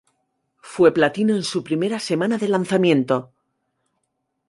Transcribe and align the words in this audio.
Fue 0.63 0.91
platino 0.95 1.35
en 1.35 1.43
su 1.43 1.63
primera 1.63 1.99
semana 1.99 2.39
de 2.39 2.47
lanzamiento. 2.47 3.29